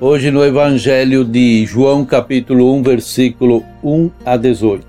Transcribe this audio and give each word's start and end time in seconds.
Hoje 0.00 0.30
no 0.30 0.44
Evangelho 0.44 1.24
de 1.24 1.66
João, 1.66 2.04
capítulo 2.04 2.72
1, 2.76 2.82
versículo 2.84 3.64
1 3.82 4.08
a 4.24 4.36
18. 4.36 4.86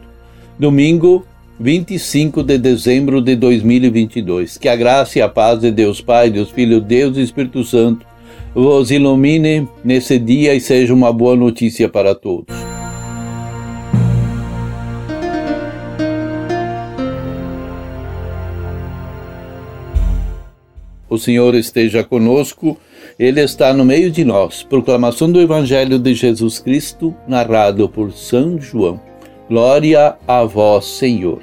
Domingo, 0.60 1.26
25 1.60 2.44
de 2.44 2.60
dezembro 2.60 3.20
de 3.20 3.36
2022. 3.36 4.60
Que 4.60 4.70
a 4.70 4.76
graça 4.76 5.18
e 5.18 5.22
a 5.24 5.28
paz 5.28 5.62
de 5.62 5.72
Deus 5.72 6.00
Pai, 6.00 6.30
Deus 6.30 6.52
Filho, 6.52 6.80
Deus 6.80 7.18
e 7.18 7.24
Espírito 7.24 7.64
Santo 7.64 8.06
vos 8.54 8.92
ilumine 8.92 9.68
nesse 9.84 10.20
dia 10.20 10.54
e 10.54 10.62
seja 10.62 10.94
uma 10.94 11.12
boa 11.12 11.36
notícia 11.36 11.90
para 11.90 12.14
todos. 12.14 12.56
O 21.10 21.18
Senhor 21.18 21.56
esteja 21.56 22.04
conosco 22.04 22.78
ele 23.20 23.42
está 23.42 23.74
no 23.74 23.84
meio 23.84 24.10
de 24.10 24.24
nós. 24.24 24.64
Proclamação 24.64 25.30
do 25.30 25.42
Evangelho 25.42 26.00
de 26.00 26.14
Jesus 26.14 26.58
Cristo, 26.58 27.14
narrado 27.28 27.90
por 27.90 28.14
São 28.14 28.58
João. 28.58 29.02
Glória 29.50 30.16
a 30.26 30.46
vós, 30.46 30.86
Senhor. 30.86 31.42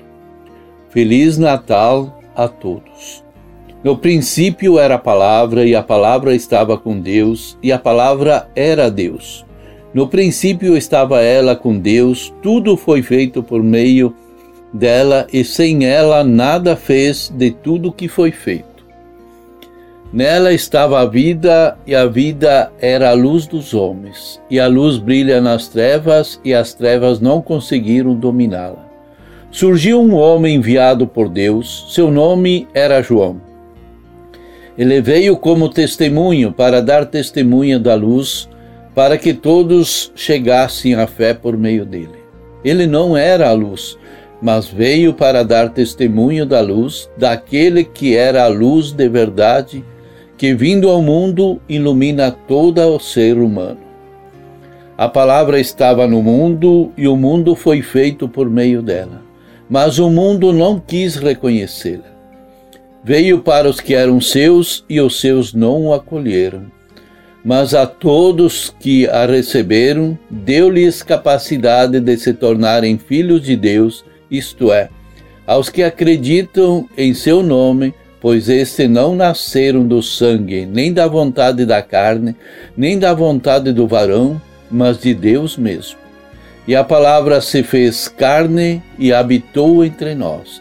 Feliz 0.88 1.36
Natal 1.36 2.18
a 2.34 2.48
todos. 2.48 3.22
No 3.84 3.98
princípio 3.98 4.78
era 4.78 4.94
a 4.94 4.98
palavra, 4.98 5.66
e 5.66 5.74
a 5.74 5.82
palavra 5.82 6.34
estava 6.34 6.78
com 6.78 6.98
Deus, 6.98 7.58
e 7.62 7.70
a 7.70 7.78
palavra 7.78 8.48
era 8.56 8.90
Deus. 8.90 9.44
No 9.92 10.08
princípio 10.08 10.78
estava 10.78 11.20
ela 11.20 11.54
com 11.54 11.78
Deus, 11.78 12.32
tudo 12.42 12.76
foi 12.76 13.02
feito 13.02 13.42
por 13.42 13.62
meio 13.62 14.14
dela, 14.72 15.26
e 15.30 15.44
sem 15.44 15.84
ela 15.84 16.24
nada 16.24 16.74
fez 16.74 17.30
de 17.36 17.50
tudo 17.50 17.92
que 17.92 18.08
foi 18.08 18.30
feito. 18.32 18.75
Nela 20.12 20.52
estava 20.52 21.00
a 21.00 21.04
vida, 21.04 21.76
e 21.84 21.94
a 21.94 22.06
vida 22.06 22.72
era 22.80 23.10
a 23.10 23.12
luz 23.12 23.46
dos 23.46 23.74
homens. 23.74 24.40
E 24.48 24.60
a 24.60 24.68
luz 24.68 24.98
brilha 24.98 25.40
nas 25.40 25.66
trevas, 25.66 26.40
e 26.44 26.54
as 26.54 26.72
trevas 26.72 27.20
não 27.20 27.42
conseguiram 27.42 28.14
dominá-la. 28.14 28.86
Surgiu 29.50 30.00
um 30.00 30.14
homem 30.14 30.56
enviado 30.56 31.06
por 31.06 31.28
Deus, 31.28 31.86
seu 31.90 32.10
nome 32.10 32.68
era 32.72 33.02
João. 33.02 33.40
Ele 34.78 35.00
veio 35.00 35.36
como 35.36 35.68
testemunho 35.68 36.52
para 36.52 36.80
dar 36.80 37.06
testemunha 37.06 37.78
da 37.78 37.94
luz, 37.94 38.48
para 38.94 39.18
que 39.18 39.34
todos 39.34 40.12
chegassem 40.14 40.94
à 40.94 41.06
fé 41.06 41.34
por 41.34 41.56
meio 41.56 41.84
dele. 41.84 42.18
Ele 42.64 42.86
não 42.86 43.16
era 43.16 43.48
a 43.48 43.52
luz, 43.52 43.98
mas 44.40 44.66
veio 44.66 45.12
para 45.14 45.42
dar 45.42 45.70
testemunho 45.70 46.46
da 46.46 46.60
luz, 46.60 47.10
daquele 47.16 47.82
que 47.82 48.16
era 48.16 48.44
a 48.44 48.48
luz 48.48 48.92
de 48.92 49.08
verdade 49.08 49.84
que 50.36 50.54
vindo 50.54 50.88
ao 50.88 51.00
mundo 51.00 51.60
ilumina 51.68 52.30
todo 52.30 52.80
o 52.80 53.00
ser 53.00 53.38
humano. 53.38 53.78
A 54.96 55.08
palavra 55.08 55.60
estava 55.60 56.06
no 56.06 56.22
mundo 56.22 56.92
e 56.96 57.06
o 57.06 57.16
mundo 57.16 57.54
foi 57.54 57.82
feito 57.82 58.28
por 58.28 58.48
meio 58.48 58.82
dela, 58.82 59.22
mas 59.68 59.98
o 59.98 60.08
mundo 60.10 60.52
não 60.52 60.80
quis 60.80 61.16
reconhecê-la. 61.16 62.16
Veio 63.04 63.40
para 63.40 63.68
os 63.68 63.80
que 63.80 63.94
eram 63.94 64.20
seus 64.20 64.84
e 64.88 65.00
os 65.00 65.20
seus 65.20 65.54
não 65.54 65.86
o 65.86 65.94
acolheram. 65.94 66.64
Mas 67.44 67.74
a 67.74 67.86
todos 67.86 68.74
que 68.80 69.06
a 69.06 69.24
receberam, 69.24 70.18
deu-lhes 70.28 71.02
capacidade 71.02 72.00
de 72.00 72.16
se 72.16 72.32
tornarem 72.32 72.98
filhos 72.98 73.42
de 73.42 73.54
Deus, 73.54 74.04
isto 74.28 74.72
é, 74.72 74.88
aos 75.46 75.68
que 75.68 75.84
acreditam 75.84 76.88
em 76.98 77.14
seu 77.14 77.42
nome 77.42 77.94
pois 78.26 78.48
estes 78.48 78.90
não 78.90 79.14
nasceram 79.14 79.86
do 79.86 80.02
sangue, 80.02 80.66
nem 80.66 80.92
da 80.92 81.06
vontade 81.06 81.64
da 81.64 81.80
carne, 81.80 82.34
nem 82.76 82.98
da 82.98 83.14
vontade 83.14 83.72
do 83.72 83.86
varão, 83.86 84.42
mas 84.68 84.98
de 84.98 85.14
Deus 85.14 85.56
mesmo. 85.56 86.00
E 86.66 86.74
a 86.74 86.82
palavra 86.82 87.40
se 87.40 87.62
fez 87.62 88.08
carne 88.08 88.82
e 88.98 89.12
habitou 89.12 89.84
entre 89.84 90.12
nós. 90.16 90.60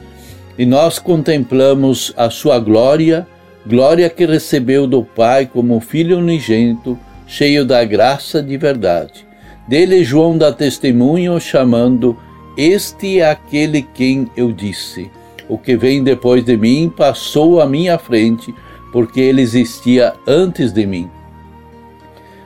E 0.60 0.64
nós 0.64 1.00
contemplamos 1.00 2.14
a 2.16 2.30
sua 2.30 2.60
glória, 2.60 3.26
glória 3.66 4.12
que 4.12 4.28
recebeu 4.28 4.86
do 4.86 5.04
Pai 5.04 5.50
como 5.52 5.80
filho 5.80 6.20
unigênito, 6.20 6.96
cheio 7.26 7.66
da 7.66 7.84
graça 7.84 8.44
de 8.44 8.58
verdade. 8.58 9.26
Dele 9.68 10.04
João 10.04 10.38
dá 10.38 10.54
testemunho, 10.54 11.40
chamando: 11.40 12.16
Este 12.56 13.22
é 13.22 13.32
aquele 13.32 13.82
quem 13.82 14.30
eu 14.38 14.52
disse 14.52 15.10
o 15.48 15.58
que 15.58 15.76
vem 15.76 16.04
depois 16.04 16.44
de 16.44 16.58
mim 16.58 16.92
passou 16.96 17.62
à 17.62 17.66
minha 17.66 17.98
frente, 17.98 18.54
porque 18.92 19.20
ele 19.20 19.42
existia 19.42 20.14
antes 20.28 20.72
de 20.72 20.86
mim. 20.86 21.10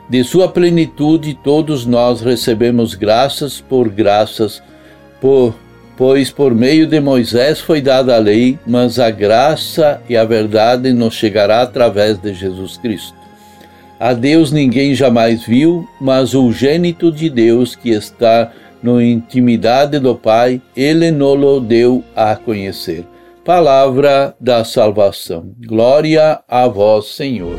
De 0.10 0.24
sua 0.24 0.48
plenitude 0.48 1.38
todos 1.44 1.86
nós 1.86 2.22
recebemos 2.22 2.96
graças 2.96 3.62
por 3.62 3.90
graças, 3.90 4.62
por, 5.22 5.54
pois 5.96 6.32
por 6.32 6.56
meio 6.56 6.88
de 6.88 7.00
Moisés 7.00 7.60
foi 7.60 7.80
dada 7.80 8.16
a 8.16 8.20
lei, 8.20 8.58
mas 8.66 8.98
a 8.98 9.12
graça 9.12 10.02
e 10.10 10.18
a 10.18 10.26
verdade 10.26 10.92
nos 10.94 11.14
chegará 11.14 11.62
através 11.62 12.18
de 12.18 12.34
Jesus 12.34 12.76
Cristo. 12.78 13.20
A 14.00 14.14
Deus 14.14 14.52
ninguém 14.52 14.96
jamais 14.96 15.44
viu, 15.44 15.88
mas 16.00 16.34
o 16.34 16.52
gênito 16.52 17.12
de 17.12 17.30
Deus 17.30 17.76
que 17.76 17.90
está 17.90 18.52
no 18.82 19.02
intimidade 19.02 20.00
do 20.00 20.16
Pai, 20.16 20.62
ele 20.76 21.12
nos 21.12 21.64
deu 21.64 22.04
a 22.16 22.36
conhecer. 22.36 23.06
Palavra 23.44 24.36
da 24.40 24.64
salvação. 24.64 25.52
Glória 25.66 26.40
a 26.48 26.68
vós, 26.68 27.08
Senhor. 27.08 27.58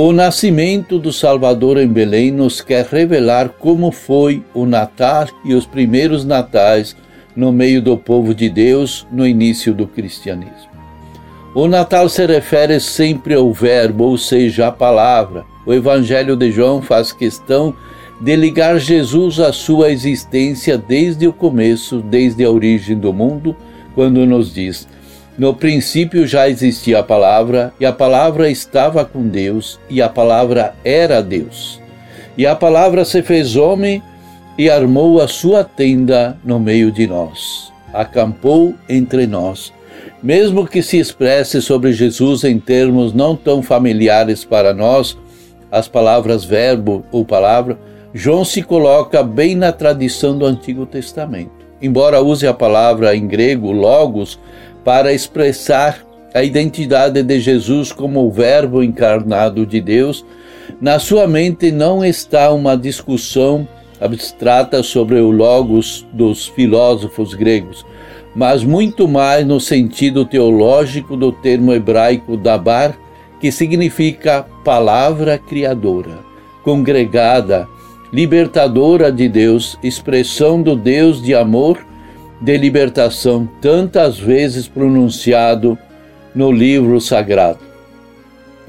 O 0.00 0.12
nascimento 0.12 0.96
do 0.96 1.12
Salvador 1.12 1.76
em 1.76 1.88
Belém 1.88 2.30
nos 2.30 2.60
quer 2.60 2.86
revelar 2.86 3.48
como 3.48 3.90
foi 3.90 4.44
o 4.54 4.64
Natal 4.64 5.26
e 5.44 5.54
os 5.54 5.66
primeiros 5.66 6.24
natais 6.24 6.96
no 7.34 7.50
meio 7.50 7.82
do 7.82 7.96
povo 7.96 8.32
de 8.32 8.48
Deus 8.48 9.04
no 9.10 9.26
início 9.26 9.74
do 9.74 9.88
cristianismo. 9.88 10.67
O 11.54 11.66
Natal 11.66 12.10
se 12.10 12.26
refere 12.26 12.78
sempre 12.78 13.34
ao 13.34 13.50
Verbo, 13.52 14.04
ou 14.04 14.18
seja, 14.18 14.66
à 14.66 14.72
palavra. 14.72 15.46
O 15.64 15.72
Evangelho 15.72 16.36
de 16.36 16.52
João 16.52 16.82
faz 16.82 17.10
questão 17.10 17.74
de 18.20 18.36
ligar 18.36 18.78
Jesus 18.78 19.40
à 19.40 19.50
sua 19.50 19.90
existência 19.90 20.76
desde 20.76 21.26
o 21.26 21.32
começo, 21.32 22.02
desde 22.02 22.44
a 22.44 22.50
origem 22.50 22.98
do 22.98 23.14
mundo, 23.14 23.56
quando 23.94 24.26
nos 24.26 24.52
diz: 24.52 24.86
No 25.38 25.54
princípio 25.54 26.26
já 26.26 26.48
existia 26.48 26.98
a 26.98 27.02
palavra, 27.02 27.72
e 27.80 27.86
a 27.86 27.92
palavra 27.92 28.50
estava 28.50 29.02
com 29.04 29.26
Deus, 29.26 29.80
e 29.88 30.02
a 30.02 30.08
palavra 30.08 30.74
era 30.84 31.22
Deus. 31.22 31.80
E 32.36 32.46
a 32.46 32.54
palavra 32.54 33.06
se 33.06 33.22
fez 33.22 33.56
homem 33.56 34.02
e 34.58 34.68
armou 34.68 35.20
a 35.20 35.26
sua 35.26 35.64
tenda 35.64 36.36
no 36.44 36.60
meio 36.60 36.92
de 36.92 37.06
nós. 37.06 37.72
Acampou 37.92 38.74
entre 38.88 39.26
nós 39.26 39.72
mesmo 40.22 40.66
que 40.66 40.82
se 40.82 40.98
expresse 40.98 41.62
sobre 41.62 41.92
Jesus 41.92 42.44
em 42.44 42.58
termos 42.58 43.12
não 43.12 43.36
tão 43.36 43.62
familiares 43.62 44.44
para 44.44 44.74
nós, 44.74 45.16
as 45.70 45.86
palavras 45.86 46.44
verbo 46.44 47.04
ou 47.12 47.24
palavra, 47.24 47.78
João 48.12 48.44
se 48.44 48.62
coloca 48.62 49.22
bem 49.22 49.54
na 49.54 49.70
tradição 49.70 50.36
do 50.36 50.46
Antigo 50.46 50.86
Testamento. 50.86 51.52
Embora 51.80 52.22
use 52.22 52.46
a 52.46 52.54
palavra 52.54 53.14
em 53.14 53.26
grego 53.26 53.70
logos 53.70 54.40
para 54.84 55.12
expressar 55.12 56.04
a 56.34 56.42
identidade 56.42 57.22
de 57.22 57.40
Jesus 57.40 57.92
como 57.92 58.26
o 58.26 58.30
Verbo 58.30 58.82
encarnado 58.82 59.64
de 59.64 59.80
Deus, 59.80 60.24
na 60.80 60.98
sua 60.98 61.26
mente 61.26 61.70
não 61.70 62.04
está 62.04 62.52
uma 62.52 62.76
discussão 62.76 63.66
abstrata 64.00 64.82
sobre 64.82 65.16
o 65.20 65.30
logos 65.30 66.06
dos 66.12 66.46
filósofos 66.46 67.34
gregos, 67.34 67.84
mas 68.34 68.62
muito 68.62 69.08
mais 69.08 69.46
no 69.46 69.60
sentido 69.60 70.24
teológico 70.24 71.16
do 71.16 71.32
termo 71.32 71.72
hebraico 71.72 72.36
dabar, 72.36 72.96
que 73.40 73.50
significa 73.52 74.46
palavra 74.64 75.38
criadora, 75.38 76.18
congregada, 76.62 77.68
libertadora 78.12 79.12
de 79.12 79.28
Deus, 79.28 79.78
expressão 79.82 80.62
do 80.62 80.74
Deus 80.74 81.22
de 81.22 81.34
amor, 81.34 81.78
de 82.40 82.56
libertação, 82.56 83.48
tantas 83.60 84.18
vezes 84.18 84.68
pronunciado 84.68 85.76
no 86.34 86.52
livro 86.52 87.00
sagrado. 87.00 87.58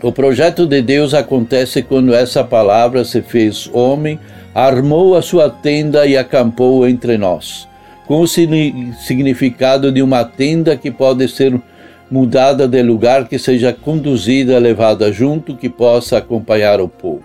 O 0.01 0.11
projeto 0.11 0.65
de 0.65 0.81
Deus 0.81 1.13
acontece 1.13 1.83
quando 1.83 2.13
essa 2.13 2.43
palavra 2.43 3.03
se 3.03 3.21
fez 3.21 3.69
homem, 3.73 4.19
armou 4.55 5.15
a 5.15 5.21
sua 5.21 5.49
tenda 5.49 6.05
e 6.07 6.17
acampou 6.17 6.87
entre 6.87 7.17
nós, 7.17 7.67
com 8.09 8.21
o 8.21 8.27
significado 8.27 9.91
de 9.91 10.01
uma 10.01 10.25
tenda 10.25 10.75
que 10.75 10.89
pode 10.89 11.27
ser 11.27 11.61
mudada 12.09 12.67
de 12.67 12.81
lugar, 12.81 13.27
que 13.27 13.37
seja 13.37 13.71
conduzida, 13.71 14.57
levada 14.57 15.13
junto, 15.13 15.55
que 15.55 15.69
possa 15.69 16.17
acompanhar 16.17 16.81
o 16.81 16.89
povo. 16.89 17.21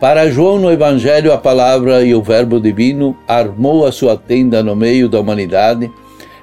Para 0.00 0.30
João 0.30 0.58
no 0.58 0.72
Evangelho, 0.72 1.34
a 1.34 1.36
palavra 1.36 2.02
e 2.02 2.14
o 2.14 2.22
Verbo 2.22 2.58
divino 2.58 3.14
armou 3.28 3.84
a 3.84 3.92
sua 3.92 4.16
tenda 4.16 4.62
no 4.62 4.74
meio 4.74 5.06
da 5.06 5.20
humanidade. 5.20 5.90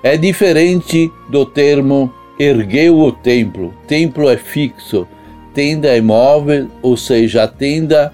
É 0.04 0.18
diferente 0.18 1.12
do 1.32 1.44
termo 1.44 2.14
ergueu 2.40 3.00
o 3.00 3.12
templo. 3.12 3.74
Templo 3.88 4.30
é 4.30 4.38
fixo, 4.38 5.08
tenda 5.52 5.88
é 5.88 6.00
móvel, 6.00 6.68
ou 6.84 6.96
seja, 6.96 7.42
a 7.42 7.48
tenda 7.48 8.14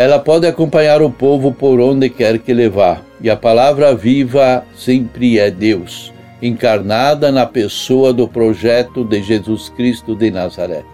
ela 0.00 0.18
pode 0.18 0.46
acompanhar 0.46 1.02
o 1.02 1.10
povo 1.10 1.52
por 1.52 1.78
onde 1.78 2.08
quer 2.08 2.38
que 2.38 2.54
levar. 2.54 3.04
E 3.20 3.28
a 3.28 3.36
palavra 3.36 3.94
viva 3.94 4.64
sempre 4.74 5.38
é 5.38 5.50
Deus 5.50 6.10
encarnada 6.40 7.30
na 7.30 7.44
pessoa 7.44 8.10
do 8.10 8.26
projeto 8.26 9.04
de 9.04 9.22
Jesus 9.22 9.68
Cristo 9.68 10.16
de 10.16 10.30
Nazaré. 10.30 10.84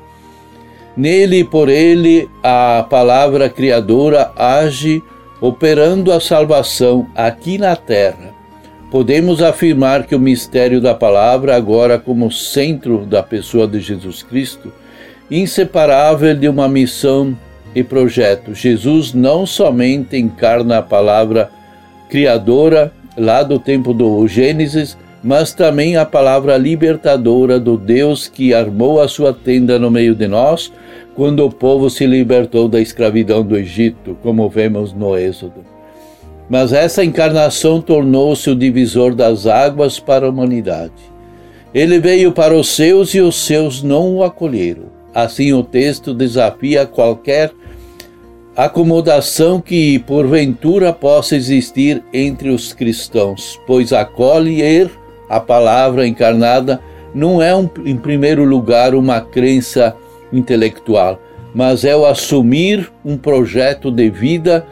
Nele 0.97 1.38
e 1.38 1.44
por 1.44 1.69
ele, 1.69 2.29
a 2.43 2.85
palavra 2.91 3.49
criadora 3.49 4.32
age 4.35 5.00
operando 5.41 6.11
a 6.11 6.19
salvação 6.19 7.06
aqui 7.14 7.59
na 7.59 7.76
terra. 7.76 8.35
Podemos 8.91 9.41
afirmar 9.41 10.05
que 10.05 10.17
o 10.17 10.19
mistério 10.19 10.81
da 10.81 10.97
palavra, 10.97 11.55
agora 11.55 11.97
como 11.97 12.32
centro 12.32 13.06
da 13.06 13.23
pessoa 13.23 13.69
de 13.69 13.79
Jesus 13.79 14.25
Cristo, 14.25 14.73
inseparável 15.31 16.35
de 16.35 16.49
uma 16.49 16.69
missão 16.69 17.38
e 17.76 17.84
projeto. 17.84 18.55
Jesus 18.55 19.12
não 19.12 19.44
somente 19.44 20.17
encarna 20.17 20.78
a 20.78 20.82
palavra 20.82 21.50
criadora 22.08 22.90
lá 23.14 23.43
do 23.43 23.58
tempo 23.58 23.93
do 23.93 24.26
Gênesis, 24.26 24.96
mas 25.23 25.52
também 25.52 25.94
a 25.94 26.06
palavra 26.06 26.56
libertadora 26.56 27.61
do 27.61 27.76
Deus 27.76 28.28
que 28.28 28.55
armou 28.55 28.99
a 28.99 29.08
sua 29.08 29.34
tenda 29.34 29.78
no 29.78 29.90
meio 29.90 30.14
de 30.14 30.26
nós, 30.26 30.73
quando 31.14 31.44
o 31.44 31.50
povo 31.50 31.90
se 31.90 32.06
libertou 32.06 32.67
da 32.67 32.81
escravidão 32.81 33.43
do 33.43 33.58
Egito, 33.58 34.17
como 34.23 34.49
vemos 34.49 34.94
no 34.94 35.17
Êxodo. 35.17 35.62
Mas 36.49 36.73
essa 36.73 37.05
encarnação 37.05 37.82
tornou-se 37.82 38.49
o 38.49 38.56
divisor 38.56 39.14
das 39.14 39.46
águas 39.46 40.00
para 40.00 40.25
a 40.25 40.31
humanidade. 40.31 40.93
Ele 41.75 41.99
veio 41.99 42.32
para 42.32 42.55
os 42.56 42.69
seus 42.69 43.12
e 43.12 43.20
os 43.20 43.44
seus 43.44 43.82
não 43.82 44.17
o 44.17 44.23
acolheram. 44.23 44.84
Assim, 45.12 45.52
o 45.52 45.62
texto 45.62 46.14
desafia 46.14 46.87
qualquer 46.87 47.50
acomodação 48.56 49.61
que 49.61 49.99
porventura 49.99 50.91
possa 50.91 51.37
existir 51.37 52.03
entre 52.12 52.49
os 52.49 52.73
cristãos, 52.73 53.61
pois 53.67 53.93
acolher 53.93 54.91
a 55.29 55.38
palavra 55.38 56.06
encarnada 56.06 56.81
não 57.14 57.43
é, 57.43 57.55
um, 57.55 57.69
em 57.85 57.97
primeiro 57.97 58.44
lugar, 58.44 58.94
uma 58.94 59.20
crença 59.20 59.94
intelectual, 60.32 61.20
mas 61.55 61.85
é 61.85 61.94
o 61.94 62.06
assumir 62.06 62.91
um 63.05 63.17
projeto 63.19 63.91
de 63.91 64.08
vida 64.08 64.67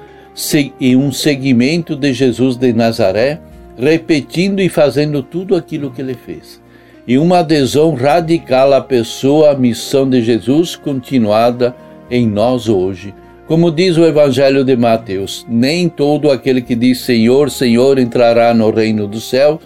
e 0.80 0.96
um 0.96 1.12
seguimento 1.12 1.94
de 1.94 2.12
Jesus 2.12 2.56
de 2.56 2.72
Nazaré, 2.72 3.38
repetindo 3.78 4.60
e 4.60 4.68
fazendo 4.68 5.22
tudo 5.22 5.54
aquilo 5.54 5.90
que 5.90 6.00
ele 6.00 6.14
fez. 6.14 6.60
E 7.06 7.18
uma 7.18 7.40
adesão 7.40 7.94
radical 7.94 8.72
à 8.72 8.80
pessoa, 8.80 9.50
à 9.50 9.54
missão 9.54 10.08
de 10.08 10.22
Jesus 10.22 10.74
continuada 10.74 11.76
em 12.10 12.26
nós 12.26 12.68
hoje. 12.68 13.14
Como 13.46 13.70
diz 13.70 13.98
o 13.98 14.06
Evangelho 14.06 14.64
de 14.64 14.74
Mateus, 14.74 15.44
nem 15.46 15.86
todo 15.86 16.30
aquele 16.30 16.62
que 16.62 16.74
diz 16.74 17.00
Senhor, 17.00 17.50
Senhor 17.50 17.98
entrará 17.98 18.54
no 18.54 18.70
reino 18.70 19.06
do 19.06 19.20
céu, 19.20 19.60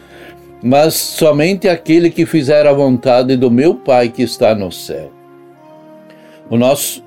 mas 0.60 0.94
somente 0.94 1.68
aquele 1.68 2.10
que 2.10 2.26
fizer 2.26 2.66
a 2.66 2.72
vontade 2.72 3.36
do 3.36 3.48
meu 3.48 3.76
Pai 3.76 4.08
que 4.08 4.22
está 4.22 4.52
no 4.52 4.72
céu. 4.72 5.12
O 6.50 6.56
nosso, 6.56 7.04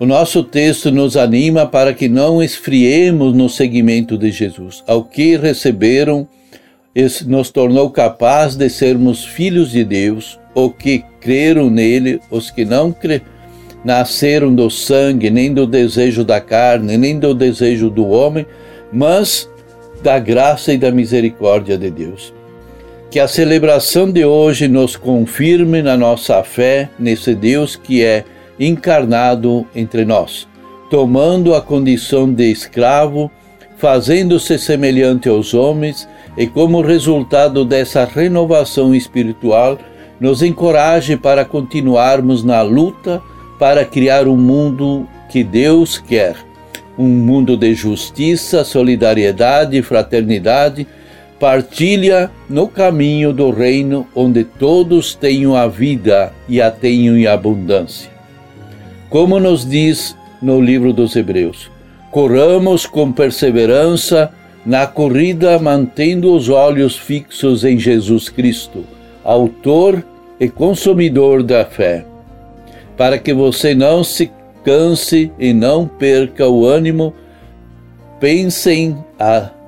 o 0.00 0.04
nosso 0.04 0.42
texto 0.42 0.90
nos 0.90 1.16
anima 1.16 1.66
para 1.66 1.94
que 1.94 2.08
não 2.08 2.42
esfriemos 2.42 3.32
no 3.32 3.48
seguimento 3.48 4.18
de 4.18 4.32
Jesus. 4.32 4.82
Ao 4.88 5.04
que 5.04 5.36
receberam, 5.36 6.26
nos 7.26 7.50
tornou 7.50 7.90
capaz 7.90 8.56
de 8.56 8.68
sermos 8.68 9.24
filhos 9.24 9.70
de 9.70 9.84
Deus, 9.84 10.40
o 10.52 10.68
que 10.68 11.04
creram 11.20 11.70
nele, 11.70 12.20
os 12.28 12.50
que 12.50 12.64
não 12.64 12.90
creram 12.90 13.37
nasceram 13.88 14.54
do 14.54 14.68
sangue, 14.68 15.30
nem 15.30 15.54
do 15.54 15.66
desejo 15.66 16.22
da 16.22 16.42
carne, 16.42 16.98
nem 16.98 17.18
do 17.18 17.32
desejo 17.32 17.88
do 17.88 18.06
homem, 18.06 18.44
mas 18.92 19.48
da 20.02 20.18
graça 20.18 20.74
e 20.74 20.76
da 20.76 20.92
misericórdia 20.92 21.78
de 21.78 21.90
Deus. 21.90 22.34
Que 23.10 23.18
a 23.18 23.26
celebração 23.26 24.12
de 24.12 24.26
hoje 24.26 24.68
nos 24.68 24.94
confirme 24.94 25.80
na 25.80 25.96
nossa 25.96 26.44
fé 26.44 26.90
nesse 26.98 27.34
Deus 27.34 27.76
que 27.76 28.04
é 28.04 28.24
encarnado 28.60 29.66
entre 29.74 30.04
nós, 30.04 30.46
tomando 30.90 31.54
a 31.54 31.62
condição 31.62 32.30
de 32.30 32.44
escravo, 32.44 33.30
fazendo-se 33.78 34.58
semelhante 34.58 35.30
aos 35.30 35.54
homens 35.54 36.06
e, 36.36 36.46
como 36.46 36.82
resultado 36.82 37.64
dessa 37.64 38.04
renovação 38.04 38.94
espiritual, 38.94 39.78
nos 40.20 40.42
encoraje 40.42 41.16
para 41.16 41.42
continuarmos 41.42 42.44
na 42.44 42.60
luta 42.60 43.22
para 43.58 43.84
criar 43.84 44.28
um 44.28 44.36
mundo 44.36 45.08
que 45.28 45.42
Deus 45.42 45.98
quer. 45.98 46.36
Um 46.96 47.08
mundo 47.08 47.56
de 47.56 47.74
justiça, 47.74 48.64
solidariedade, 48.64 49.80
fraternidade 49.82 50.86
partilha 51.38 52.30
no 52.48 52.66
caminho 52.66 53.32
do 53.32 53.50
reino 53.50 54.06
onde 54.14 54.42
todos 54.42 55.14
tenham 55.14 55.54
a 55.54 55.68
vida 55.68 56.32
e 56.48 56.60
a 56.60 56.70
tenham 56.70 57.16
em 57.16 57.26
abundância. 57.26 58.10
Como 59.08 59.38
nos 59.38 59.64
diz 59.64 60.16
no 60.42 60.60
livro 60.60 60.92
dos 60.92 61.14
Hebreus, 61.14 61.70
corramos 62.10 62.86
com 62.86 63.12
perseverança 63.12 64.32
na 64.66 64.86
corrida 64.86 65.58
mantendo 65.58 66.34
os 66.34 66.48
olhos 66.48 66.96
fixos 66.96 67.64
em 67.64 67.78
Jesus 67.78 68.28
Cristo, 68.28 68.84
autor 69.24 70.04
e 70.40 70.48
consumidor 70.48 71.42
da 71.42 71.64
fé, 71.64 72.04
para 72.98 73.16
que 73.16 73.32
você 73.32 73.76
não 73.76 74.02
se 74.02 74.30
canse 74.64 75.30
e 75.38 75.52
não 75.52 75.86
perca 75.86 76.48
o 76.48 76.66
ânimo, 76.66 77.14
pensem 78.18 78.98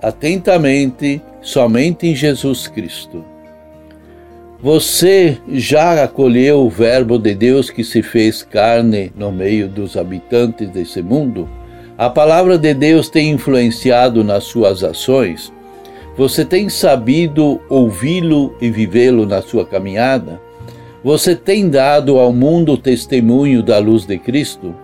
atentamente 0.03 1.23
somente 1.41 2.09
em 2.09 2.15
Jesus 2.15 2.67
Cristo. 2.67 3.25
Você 4.61 5.39
já 5.49 6.03
acolheu 6.05 6.67
o 6.67 6.69
Verbo 6.69 7.19
de 7.19 7.35
Deus 7.35 7.71
que 7.71 7.85
se 7.85 8.03
fez 8.03 8.43
carne 8.43 9.13
no 9.17 9.31
meio 9.31 9.69
dos 9.69 9.97
habitantes 9.97 10.69
desse 10.69 11.01
mundo? 11.01 11.49
A 11.97 12.11
palavra 12.11 12.59
de 12.59 12.75
Deus 12.75 13.09
tem 13.09 13.31
influenciado 13.31 14.25
nas 14.25 14.45
suas 14.45 14.83
ações? 14.83 15.53
Você 16.17 16.45
tem 16.45 16.69
sabido 16.69 17.61
ouvi-lo 17.71 18.55
e 18.61 18.71
vivê-lo 18.71 19.25
na 19.25 19.41
sua 19.41 19.65
caminhada? 19.65 20.41
Você 21.02 21.35
tem 21.35 21.69
dado 21.69 22.19
ao 22.19 22.33
mundo 22.33 22.73
o 22.73 22.78
testemunho 22.78 23.62
da 23.62 23.78
luz 23.78 24.04
de 24.04 24.19
Cristo? 24.19 24.75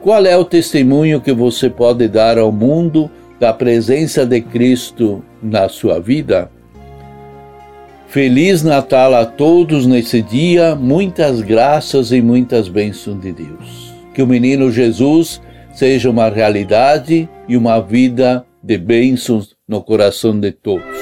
Qual 0.00 0.24
é 0.26 0.36
o 0.36 0.44
testemunho 0.44 1.20
que 1.20 1.32
você 1.32 1.70
pode 1.70 2.08
dar 2.08 2.38
ao 2.38 2.52
mundo 2.52 3.10
da 3.42 3.52
presença 3.52 4.24
de 4.24 4.40
Cristo 4.40 5.20
na 5.42 5.68
sua 5.68 5.98
vida. 5.98 6.48
Feliz 8.06 8.62
Natal 8.62 9.16
a 9.16 9.26
todos 9.26 9.84
nesse 9.84 10.22
dia, 10.22 10.76
muitas 10.76 11.40
graças 11.40 12.12
e 12.12 12.22
muitas 12.22 12.68
bênçãos 12.68 13.20
de 13.20 13.32
Deus. 13.32 13.92
Que 14.14 14.22
o 14.22 14.28
menino 14.28 14.70
Jesus 14.70 15.42
seja 15.74 16.08
uma 16.08 16.28
realidade 16.28 17.28
e 17.48 17.56
uma 17.56 17.80
vida 17.80 18.46
de 18.62 18.78
bênçãos 18.78 19.56
no 19.66 19.82
coração 19.82 20.38
de 20.38 20.52
todos. 20.52 21.01